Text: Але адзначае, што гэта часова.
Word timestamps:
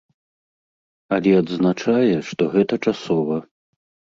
Але 1.17 1.31
адзначае, 1.41 2.15
што 2.31 2.51
гэта 2.57 2.83
часова. 2.89 3.35